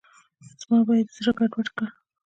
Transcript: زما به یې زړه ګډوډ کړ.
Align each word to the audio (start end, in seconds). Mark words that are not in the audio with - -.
زما 0.61 0.79
به 0.87 0.93
یې 0.97 1.03
زړه 1.15 1.31
ګډوډ 1.39 1.67
کړ. 1.77 1.87